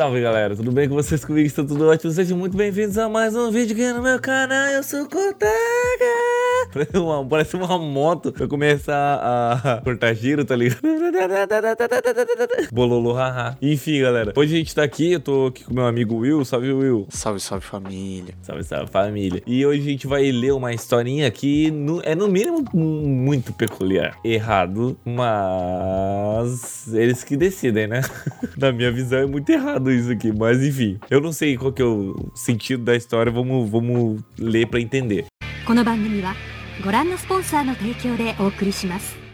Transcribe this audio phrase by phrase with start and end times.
[0.00, 1.46] Salve galera, tudo bem com vocês comigo?
[1.46, 2.10] Está tudo ótimo?
[2.10, 4.68] Sejam muito bem-vindos a mais um vídeo aqui no meu canal.
[4.68, 6.29] Eu sou o Kotaga.
[6.73, 9.19] Parece uma, parece uma moto pra começar
[9.63, 10.81] a cortar giro, tá ligado?
[12.71, 13.57] Bololo, haha.
[13.61, 15.13] Enfim, galera, hoje a gente tá aqui.
[15.13, 16.43] Eu tô aqui com meu amigo Will.
[16.43, 17.07] Salve, Will.
[17.09, 18.33] Salve, salve família.
[18.41, 19.41] Salve, salve família.
[19.47, 24.17] E hoje a gente vai ler uma historinha que no- é no mínimo muito peculiar.
[24.23, 28.01] Errado, mas eles que decidem, né?
[28.57, 30.99] Na minha visão é muito errado isso aqui, mas enfim.
[31.09, 35.25] Eu não sei qual que é o sentido da história, vamos, vamos ler pra entender.
[35.65, 36.35] この番組は
[36.82, 39.29] ご覧のスポンサーの提供でお送りします。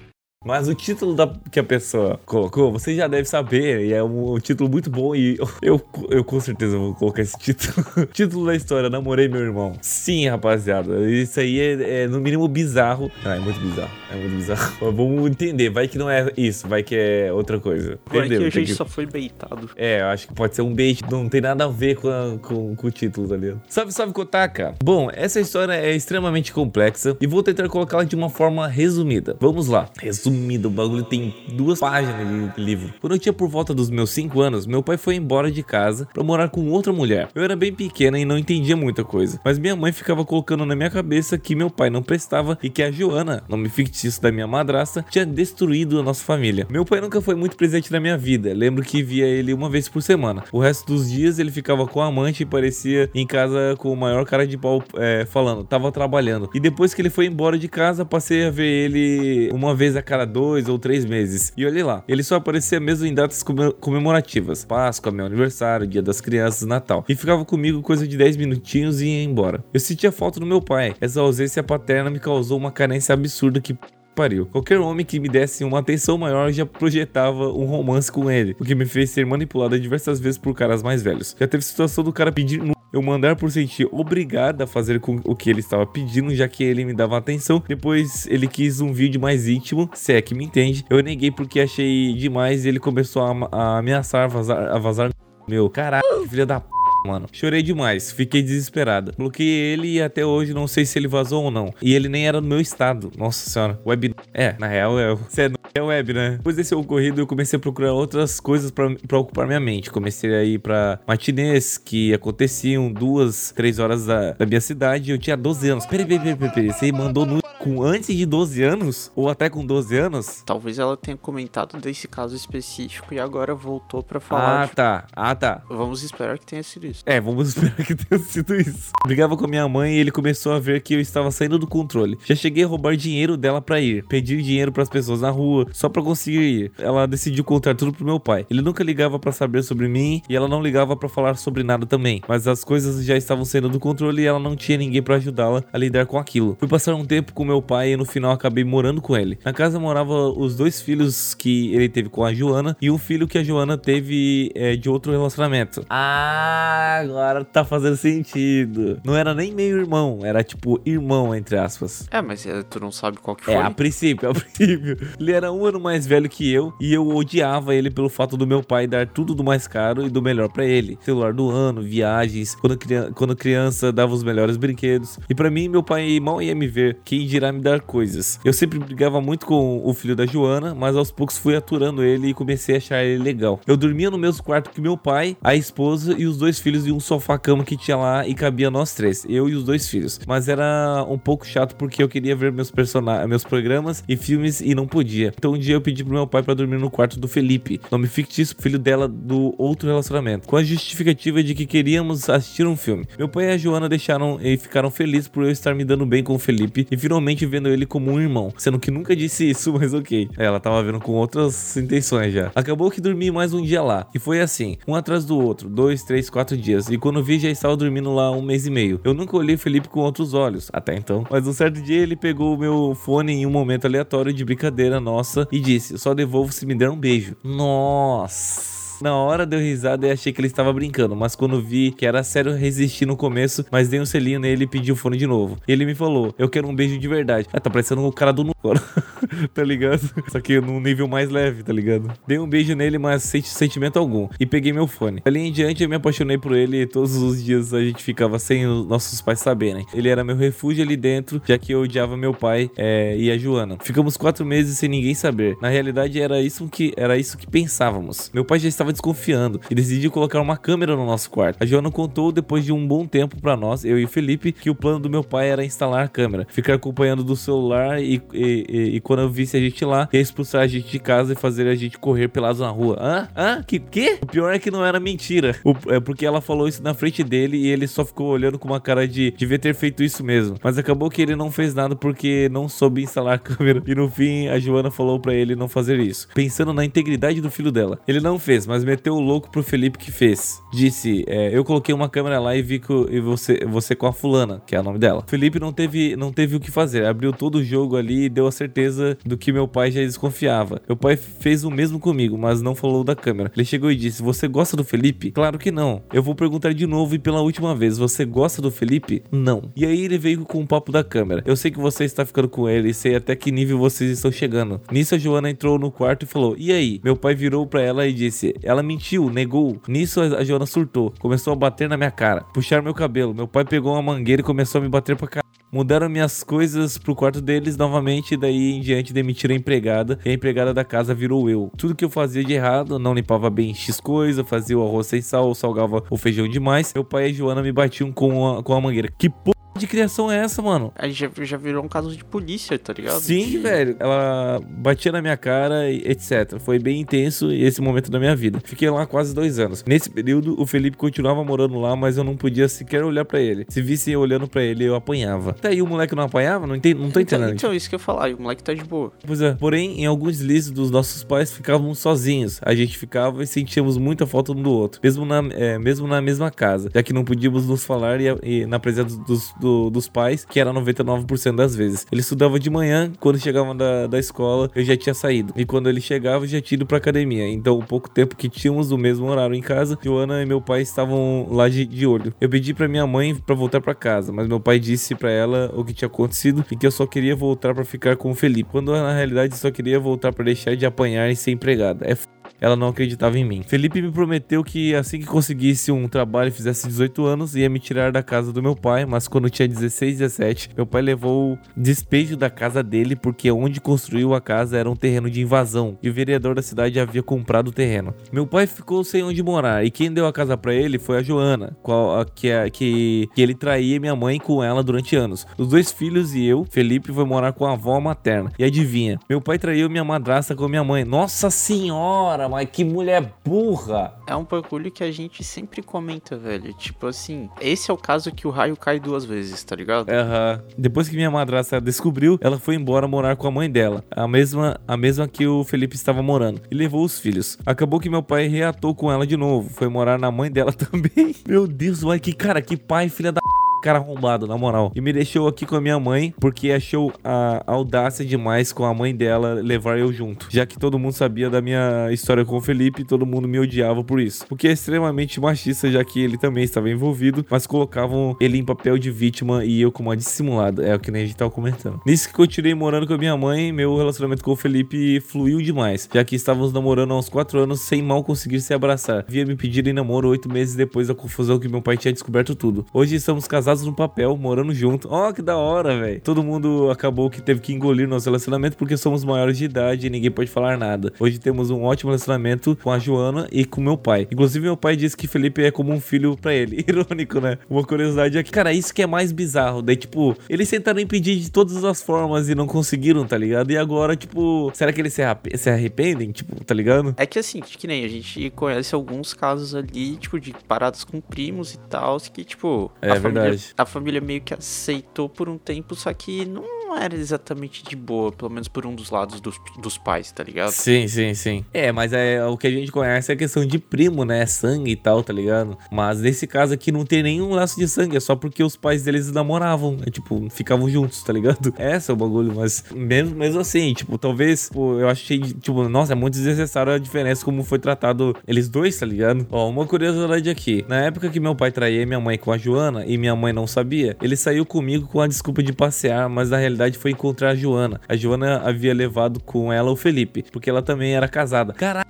[0.46, 4.34] Mas o título da, que a pessoa colocou, você já deve saber, e é um,
[4.34, 7.84] um título muito bom, e eu, eu, eu com certeza vou colocar esse título.
[8.14, 9.72] título da história, Namorei Meu Irmão.
[9.82, 13.10] Sim, rapaziada, isso aí é, é, no mínimo bizarro.
[13.24, 14.72] Ah, é muito bizarro, é muito bizarro.
[14.80, 17.98] Mas vamos entender, vai que não é isso, vai que é outra coisa.
[18.04, 18.46] Por aqui Entendeu?
[18.46, 19.68] a gente que- só foi beitado.
[19.76, 22.38] é, eu acho que pode ser um bait, não tem nada a ver com, a-
[22.40, 23.60] com, com o título, tá ligado?
[23.68, 24.74] Salve, salve, Kotaka!
[24.80, 29.36] Bom, essa história é extremamente complexa e vou tentar colocá-la de uma forma resumida.
[29.40, 29.88] Vamos lá.
[30.00, 32.94] Resumida, o bagulho tem duas páginas de livro.
[33.00, 36.08] Quando eu tinha por volta dos meus 5 anos, meu pai foi embora de casa
[36.12, 37.28] pra morar com outra mulher.
[37.34, 40.76] Eu era bem pequena e não entendia muita coisa, mas minha mãe ficava colocando na
[40.76, 44.46] minha cabeça que meu pai não prestava e que a Joana, nome fictício da minha
[44.46, 46.66] madrasta, tinha destruído a nossa família.
[46.70, 48.52] Meu pai nunca foi muito presente na minha vida.
[48.54, 50.44] Lembro que via ele uma vez por semana.
[50.52, 53.96] O resto dos dias ele ficava com a amante e parecia em casa com o
[53.96, 56.50] maior cara de pau é, falando, tava trabalhando.
[56.54, 60.02] E depois que ele foi embora de casa, passei a ver ele uma vez a
[60.02, 61.52] cada dois ou três meses.
[61.56, 66.02] E olha lá, ele só aparecia mesmo em datas come- comemorativas: Páscoa, meu aniversário, Dia
[66.02, 67.04] das Crianças, Natal.
[67.08, 69.64] E ficava comigo coisa de 10 minutinhos e ia embora.
[69.72, 70.94] Eu sentia falta do meu pai.
[71.00, 73.76] Essa ausência paterna me causou uma carência absurda que
[74.14, 74.46] pariu.
[74.46, 78.64] Qualquer homem que me desse uma atenção maior já projetava um romance com ele, o
[78.64, 81.36] que me fez ser manipulada diversas vezes por caras mais velhos.
[81.38, 82.62] Já teve situação do cara pedir
[82.96, 86.64] eu mandar por sentir obrigada a fazer com o que ele estava pedindo, já que
[86.64, 87.62] ele me dava atenção.
[87.66, 90.84] Depois ele quis um vídeo mais íntimo, se é que me entende.
[90.88, 95.10] Eu neguei porque achei demais e ele começou a, a ameaçar vazar, a vazar
[95.46, 95.68] meu.
[95.70, 97.26] Caralho, filha da p mano.
[97.32, 99.12] Chorei demais, fiquei desesperada.
[99.16, 101.72] Bloqueei ele e até hoje não sei se ele vazou ou não.
[101.82, 103.10] E ele nem era no meu estado.
[103.16, 103.80] Nossa senhora.
[103.86, 104.14] Web.
[104.32, 105.14] É, na real é.
[105.28, 106.30] Você é, é web, né?
[106.32, 109.90] Depois desse ocorrido, eu comecei a procurar outras coisas pra ocupar minha mente.
[109.90, 115.10] Comecei a ir pra matinês que aconteciam duas, três horas da, da minha cidade.
[115.10, 115.86] Eu tinha 12 anos.
[115.86, 116.72] Peraí, peraí, peraí, peraí.
[116.72, 117.46] Você mandou no.
[117.58, 119.10] Com antes de 12 anos?
[119.16, 120.42] Ou até com 12 anos?
[120.46, 124.62] Talvez ela tenha comentado desse caso específico e agora voltou pra falar.
[124.62, 125.06] Ah, tá.
[125.12, 125.62] Ah, tá.
[125.68, 127.02] Vamos esperar que tenha sido isso.
[127.06, 128.90] É, vamos esperar que tenha sido isso.
[129.04, 131.66] Brigava com a minha mãe e ele começou a ver que eu estava saindo do
[131.66, 132.18] controle.
[132.24, 135.88] Já cheguei a roubar dinheiro dela pra ir, pedir dinheiro pras pessoas na rua, só
[135.88, 136.72] pra conseguir ir.
[136.78, 138.46] Ela decidiu contar tudo pro meu pai.
[138.50, 141.86] Ele nunca ligava pra saber sobre mim e ela não ligava pra falar sobre nada
[141.86, 142.22] também.
[142.28, 145.64] Mas as coisas já estavam saindo do controle e ela não tinha ninguém pra ajudá-la
[145.72, 146.56] a lidar com aquilo.
[146.58, 149.38] Fui passar um tempo com meu pai e no final acabei morando com ele.
[149.44, 153.26] Na casa morava os dois filhos que ele teve com a Joana e um filho
[153.26, 155.84] que a Joana teve é, de outro relacionamento.
[155.88, 159.00] Ah, agora tá fazendo sentido.
[159.04, 162.06] Não era nem meio irmão, era tipo irmão, entre aspas.
[162.10, 163.54] É, mas é, tu não sabe qual que foi.
[163.54, 164.96] É, a princípio, a princípio.
[165.18, 168.46] Ele era um ano mais velho que eu e eu odiava ele pelo fato do
[168.46, 170.98] meu pai dar tudo do mais caro e do melhor pra ele.
[171.00, 175.18] Celular do ano, viagens, quando, criança, quando criança dava os melhores brinquedos.
[175.28, 178.38] E pra mim, meu pai mal ia me ver, quem dirá me dar coisas.
[178.44, 182.28] Eu sempre brigava muito com o filho da Joana, mas aos poucos fui aturando ele
[182.28, 183.60] e comecei a achar ele legal.
[183.66, 186.92] Eu dormia no mesmo quarto que meu pai, a esposa e os dois filhos de
[186.92, 190.20] um sofá-cama que tinha lá e cabia nós três, eu e os dois filhos.
[190.26, 194.60] Mas era um pouco chato porque eu queria ver meus personagens, meus programas e filmes
[194.60, 195.32] e não podia.
[195.36, 198.06] Então um dia eu pedi pro meu pai pra dormir no quarto do Felipe, nome
[198.06, 203.06] fictício, filho dela do outro relacionamento, com a justificativa de que queríamos assistir um filme.
[203.18, 206.22] Meu pai e a Joana deixaram e ficaram felizes por eu estar me dando bem
[206.22, 209.72] com o Felipe e finalmente vendo ele como um irmão, sendo que nunca disse isso,
[209.78, 210.28] mas ok.
[210.36, 212.50] Ela tava vendo com outras intenções já.
[212.54, 216.02] Acabou que dormi mais um dia lá e foi assim, um atrás do outro, dois,
[216.02, 216.88] três, quatro dias.
[216.88, 219.00] E quando vi já estava dormindo lá um mês e meio.
[219.04, 221.24] Eu nunca olhei Felipe com outros olhos, até então.
[221.30, 225.00] Mas um certo dia ele pegou o meu fone em um momento aleatório de brincadeira
[225.00, 227.36] nossa e disse: Só devolvo se me der um beijo.
[227.42, 228.75] Nossa.
[229.00, 232.22] Na hora deu risada e achei que ele estava brincando, mas quando vi que era
[232.22, 235.58] sério, resisti no começo, mas dei um selinho nele e pedi o fone de novo.
[235.66, 237.48] E ele me falou: Eu quero um beijo de verdade.
[237.52, 238.52] Ah, tá parecendo o cara do nu
[239.54, 240.00] tá ligado?
[240.28, 242.12] Só que num nível mais leve, tá ligado?
[242.26, 244.28] Dei um beijo nele, mas sem sentimento algum.
[244.38, 245.22] E peguei meu fone.
[245.24, 248.38] Dali em diante eu me apaixonei por ele e todos os dias a gente ficava
[248.38, 249.86] sem os nossos pais saberem.
[249.94, 253.38] Ele era meu refúgio ali dentro, já que eu odiava meu pai é, e a
[253.38, 253.78] Joana.
[253.82, 255.56] Ficamos quatro meses sem ninguém saber.
[255.60, 258.30] Na realidade, era isso que, era isso que pensávamos.
[258.32, 261.56] Meu pai já estava estava desconfiando e decidiu colocar uma câmera no nosso quarto.
[261.60, 264.70] A Joana contou depois de um bom tempo para nós, eu e o Felipe, que
[264.70, 268.66] o plano do meu pai era instalar a câmera, ficar acompanhando do celular e, e,
[268.68, 271.36] e, e quando eu visse a gente lá, ia expulsar a gente de casa e
[271.36, 272.98] fazer a gente correr pelados na rua.
[273.00, 273.28] Hã?
[273.36, 273.62] Hã?
[273.62, 274.18] Que quê?
[274.22, 275.56] O pior é que não era mentira.
[275.64, 278.68] O, é porque ela falou isso na frente dele e ele só ficou olhando com
[278.68, 280.56] uma cara de devia ter feito isso mesmo.
[280.62, 283.82] Mas acabou que ele não fez nada porque não soube instalar a câmera.
[283.86, 287.50] E no fim, a Joana falou para ele não fazer isso, pensando na integridade do
[287.50, 287.98] filho dela.
[288.06, 290.60] Ele não fez, mas meteu o louco pro Felipe que fez.
[290.72, 294.12] Disse: é, Eu coloquei uma câmera lá e vi que e você, você com a
[294.12, 295.24] fulana, que é o nome dela.
[295.26, 298.46] Felipe não teve, não teve o que fazer, abriu todo o jogo ali e deu
[298.46, 300.80] a certeza do que meu pai já desconfiava.
[300.88, 303.50] Meu pai fez o mesmo comigo, mas não falou da câmera.
[303.54, 305.30] Ele chegou e disse: Você gosta do Felipe?
[305.30, 306.02] Claro que não.
[306.12, 309.22] Eu vou perguntar de novo e pela última vez: Você gosta do Felipe?
[309.30, 309.70] Não.
[309.76, 311.42] E aí ele veio com o papo da câmera.
[311.44, 314.30] Eu sei que você está ficando com ele e sei até que nível vocês estão
[314.30, 314.80] chegando.
[314.90, 317.00] Nisso a Joana entrou no quarto e falou: E aí?
[317.02, 319.80] Meu pai virou para ela e disse: Ela mentiu, negou.
[319.86, 323.32] Nisso a Joana surtou, começou a bater na minha cara, puxar meu cabelo.
[323.32, 325.40] Meu pai pegou uma mangueira e começou a me bater pra cá.
[325.70, 330.32] Mudaram minhas coisas pro quarto deles novamente daí em diante demitiram a empregada e a
[330.32, 331.70] empregada da casa virou eu.
[331.76, 335.20] Tudo que eu fazia de errado, não limpava bem X coisa, fazia o arroz sem
[335.20, 336.92] sal, salgava o feijão demais.
[336.94, 339.08] Meu pai e a Joana me batiam com a, com a mangueira.
[339.18, 340.92] Que porra de criação é essa, mano?
[340.96, 343.20] Aí já, já virou um caso de polícia, tá ligado?
[343.20, 343.96] Sim, De- velho.
[343.98, 346.58] Ela batia na minha cara, e etc.
[346.58, 348.60] Foi bem intenso esse momento da minha vida.
[348.64, 349.84] Fiquei lá quase dois anos.
[349.86, 353.66] Nesse período, o Felipe continuava morando lá, mas eu não podia sequer olhar pra ele.
[353.68, 355.52] Se visse eu olhando pra ele, eu apanhava.
[355.54, 356.66] Tá aí o moleque não apanhava?
[356.66, 357.56] Não, entendo, não tô Então, entendendo.
[357.56, 359.12] então, isso que eu ia falar, o moleque tá de boa.
[359.26, 359.52] Pois é.
[359.54, 362.58] Porém, em alguns deslizes dos nossos pais ficávamos sozinhos.
[362.62, 366.20] A gente ficava e sentíamos muita falta um do outro, mesmo na, é, mesmo na
[366.20, 370.08] mesma casa, já que não podíamos nos falar e, e na presença dos, do- dos
[370.08, 372.06] pais, que era 99% das vezes.
[372.10, 375.52] Ele estudava de manhã, quando chegava da, da escola, eu já tinha saído.
[375.56, 377.48] E quando ele chegava, eu já tinha ido pra academia.
[377.48, 380.82] Então, o pouco tempo que tínhamos o mesmo horário em casa, Joana e meu pai
[380.82, 382.32] estavam lá de, de olho.
[382.40, 385.72] Eu pedi pra minha mãe pra voltar pra casa, mas meu pai disse pra ela
[385.74, 388.70] o que tinha acontecido e que eu só queria voltar pra ficar com o Felipe,
[388.70, 392.06] quando na realidade só queria voltar pra deixar de apanhar e ser empregada.
[392.06, 392.26] É f...
[392.60, 393.62] Ela não acreditava em mim.
[393.62, 397.78] Felipe me prometeu que assim que conseguisse um trabalho e fizesse 18 anos, ia me
[397.78, 401.58] tirar da casa do meu pai, mas quando tinha 16, 17, meu pai levou o
[401.76, 406.08] despejo da casa dele porque onde construiu a casa era um terreno de invasão e
[406.08, 408.14] o vereador da cidade havia comprado o terreno.
[408.32, 411.22] Meu pai ficou sem onde morar e quem deu a casa pra ele foi a
[411.22, 415.46] Joana, qual, a, que, a- que, que ele traía minha mãe com ela durante anos.
[415.58, 418.50] Os dois filhos e eu, Felipe, foi morar com a avó materna.
[418.58, 421.04] E adivinha, meu pai traiu minha madrasta com minha mãe.
[421.04, 424.14] Nossa senhora, mas que mulher burra!
[424.26, 426.72] É um bagulho que a gente sempre comenta, velho.
[426.74, 430.10] Tipo assim, esse é o caso que o raio cai duas vezes, tá ligado?
[430.10, 430.62] Aham.
[430.76, 434.78] Depois que minha madrasta descobriu, ela foi embora morar com a mãe dela, a mesma,
[434.86, 437.56] a mesma que o Felipe estava morando, e levou os filhos.
[437.64, 441.34] Acabou que meu pai reatou com ela de novo, foi morar na mãe dela também.
[441.48, 443.40] Meu Deus, mas que cara, que pai, filha da
[443.86, 444.90] cara arrombado, na moral.
[444.96, 448.92] E me deixou aqui com a minha mãe porque achou a audácia demais com a
[448.92, 450.48] mãe dela levar eu junto.
[450.50, 454.02] Já que todo mundo sabia da minha história com o Felipe todo mundo me odiava
[454.02, 454.44] por isso.
[454.48, 458.98] Porque é extremamente machista, já que ele também estava envolvido, mas colocavam ele em papel
[458.98, 460.84] de vítima e eu como a dissimulada.
[460.84, 462.00] É o que nem a gente tava comentando.
[462.04, 466.08] Nisso que continuei morando com a minha mãe, meu relacionamento com o Felipe fluiu demais,
[466.12, 469.24] já que estávamos namorando há uns 4 anos sem mal conseguir se abraçar.
[469.28, 472.56] Via me pedir em namoro 8 meses depois da confusão que meu pai tinha descoberto
[472.56, 472.84] tudo.
[472.92, 475.08] Hoje estamos casados no papel, morando junto.
[475.10, 476.20] Ó, que da hora, velho.
[476.20, 480.10] Todo mundo acabou que teve que engolir nosso relacionamento porque somos maiores de idade e
[480.10, 481.12] ninguém pode falar nada.
[481.18, 484.26] Hoje temos um ótimo relacionamento com a Joana e com meu pai.
[484.30, 486.84] Inclusive, meu pai disse que Felipe é como um filho pra ele.
[486.86, 487.58] Irônico, né?
[487.68, 489.82] Uma curiosidade é que, cara, isso que é mais bizarro.
[489.82, 493.70] Daí, tipo, eles tentaram impedir de todas as formas e não conseguiram, tá ligado?
[493.70, 496.30] E agora, tipo, será que eles se, arrep- se arrependem?
[496.32, 497.14] Tipo, tá ligado?
[497.16, 501.20] É que assim, que nem a gente conhece alguns casos ali, tipo, de paradas com
[501.20, 503.65] primos e tal, que, tipo, É a, família, verdade.
[503.76, 506.64] A família meio que aceitou por um tempo, só que não
[506.96, 510.70] era exatamente de boa, pelo menos por um dos lados dos, dos pais, tá ligado?
[510.70, 511.64] Sim, sim, sim.
[511.72, 514.46] É, mas é o que a gente conhece é a questão de primo, né?
[514.46, 515.76] Sangue e tal, tá ligado?
[515.90, 519.02] Mas nesse caso aqui não tem nenhum laço de sangue, é só porque os pais
[519.02, 521.74] deles namoravam, é, tipo, ficavam juntos, tá ligado?
[521.78, 526.12] Essa é o bagulho, mas mesmo, mesmo assim, tipo, talvez, pô, eu achei, tipo, nossa,
[526.12, 529.46] é muito desnecessário a diferença como foi tratado eles dois, tá ligado?
[529.50, 530.84] Ó, uma curiosidade aqui.
[530.88, 533.66] Na época que meu pai traía minha mãe com a Joana e minha mãe não
[533.66, 537.54] sabia, ele saiu comigo com a desculpa de passear, mas na realidade foi encontrar a
[537.54, 538.00] Joana.
[538.08, 541.72] A Joana havia levado com ela o Felipe, porque ela também era casada.
[541.72, 542.08] Caraca,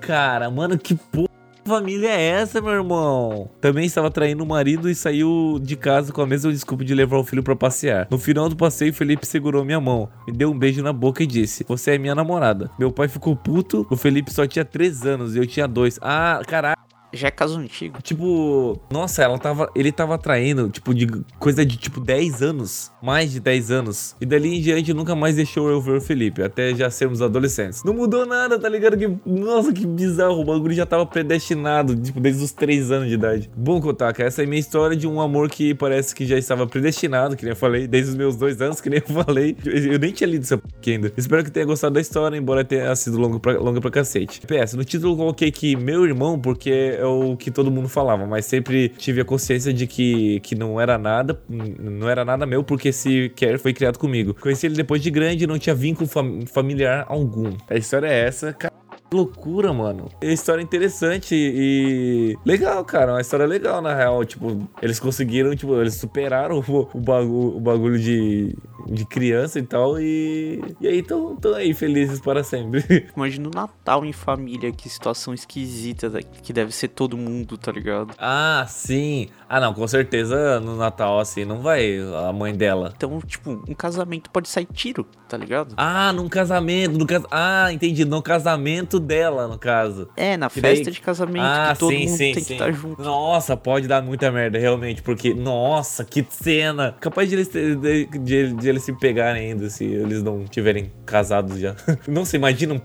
[0.00, 3.50] cara, mano, que porra família é essa, meu irmão?
[3.60, 7.18] Também estava traindo o marido e saiu de casa com a mesma desculpa de levar
[7.18, 8.06] o filho para passear.
[8.10, 11.26] No final do passeio, Felipe segurou minha mão, me deu um beijo na boca e
[11.26, 12.70] disse: Você é minha namorada.
[12.78, 15.98] Meu pai ficou puto, o Felipe só tinha 3 anos e eu tinha 2.
[16.00, 16.75] Ah, caralho.
[17.16, 18.00] Já é caso antigo.
[18.02, 19.70] Tipo, nossa, ela tava.
[19.74, 21.06] Ele tava traindo, tipo, de
[21.38, 22.92] coisa de tipo 10 anos.
[23.02, 24.16] Mais de 10 anos.
[24.20, 26.42] E dali em diante nunca mais deixou eu ver o Felipe.
[26.42, 27.82] Até já sermos adolescentes.
[27.84, 28.96] Não mudou nada, tá ligado?
[28.96, 30.40] Que, nossa, que bizarro.
[30.40, 33.50] O bagulho já tava predestinado, tipo, desde os 3 anos de idade.
[33.56, 37.36] Bom, Kotaka, essa é minha história de um amor que parece que já estava predestinado,
[37.36, 39.56] que nem eu falei, desde os meus dois anos, que nem eu falei.
[39.64, 41.12] Eu nem tinha lido essa ainda.
[41.16, 44.40] Espero que tenha gostado da história, embora tenha sido longa pra, longa pra cacete.
[44.46, 48.26] PS, no título eu coloquei que meu irmão, porque é o que todo mundo falava,
[48.26, 52.62] mas sempre tive a consciência de que, que não era nada, não era nada meu,
[52.62, 54.34] porque esse Care foi criado comigo.
[54.34, 57.52] Conheci ele depois de grande e não tinha vínculo fam familiar algum.
[57.68, 58.74] A história é essa, cara.
[59.16, 60.10] Loucura, mano.
[60.20, 62.36] É história interessante e.
[62.44, 63.12] Legal, cara.
[63.12, 64.24] Uma história legal, na real.
[64.24, 68.54] Tipo, eles conseguiram, tipo, eles superaram o, o, bagulho, o bagulho de,
[68.86, 69.98] de criança e tal.
[69.98, 70.62] E.
[70.80, 72.84] E aí estão aí felizes para sempre.
[73.16, 76.10] Imagina o Natal em família, que situação esquisita
[76.42, 78.14] que deve ser todo mundo, tá ligado?
[78.18, 79.28] Ah, sim.
[79.48, 82.92] Ah, não, com certeza no Natal, assim, não vai a mãe dela.
[82.96, 85.74] Então, tipo, um casamento pode sair tiro, tá ligado?
[85.76, 86.98] Ah, num casamento.
[86.98, 87.22] No cas...
[87.30, 88.04] Ah, entendi.
[88.04, 90.08] No casamento dela, no caso.
[90.16, 90.92] É, na festa daí...
[90.92, 92.44] de casamento, ah, que todo sim, mundo sim, tem sim.
[92.44, 93.02] que estar junto.
[93.02, 96.96] Nossa, pode dar muita merda, realmente, porque, nossa, que cena.
[97.00, 101.58] Capaz de eles, de, de, de eles se pegarem ainda, se eles não tiverem casados
[101.58, 101.74] já.
[102.06, 102.80] não se imaginam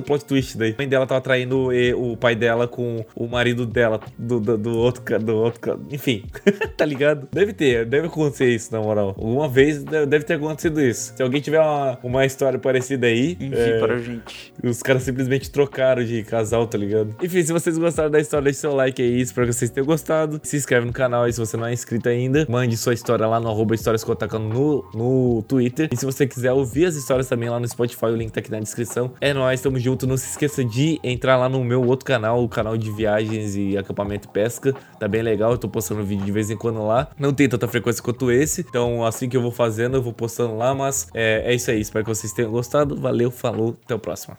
[0.00, 0.72] plot twist daí.
[0.72, 4.78] A mãe dela tava traindo o pai dela com o marido dela, do, do, do
[4.78, 6.24] outro, do outro, enfim,
[6.76, 7.28] tá ligado?
[7.32, 9.08] Deve ter, deve acontecer isso, na moral.
[9.08, 11.12] Alguma vez deve ter acontecido isso.
[11.16, 14.52] Se alguém tiver uma, uma história parecida aí, envie é, para a gente.
[14.62, 17.14] Os caras simplesmente trocaram de casal, tá ligado?
[17.22, 20.40] Enfim, se vocês gostaram da história, deixe seu like aí, espero que vocês tenham gostado.
[20.42, 22.46] Se inscreve no canal aí se você não é inscrito ainda.
[22.48, 24.04] Mande sua história lá no arroba histórias
[24.38, 25.88] no, no Twitter.
[25.92, 28.50] E se você quiser ouvir as histórias também lá no Spotify, o link tá aqui
[28.50, 29.12] na descrição.
[29.20, 30.06] É nóis, tamo junto.
[30.06, 33.76] Não se esqueça de entrar lá no meu outro canal, o canal de viagens e
[33.76, 34.74] acampamento e pesca.
[34.98, 37.08] Tá bem legal, eu tô postando vídeo de vez em quando lá.
[37.18, 40.56] Não tem tanta frequência quanto esse, então assim que eu vou fazendo, eu vou postando
[40.56, 40.74] lá.
[40.74, 42.96] Mas é, é isso aí, espero que vocês tenham gostado.
[42.96, 44.36] Valeu, falou, até o próximo.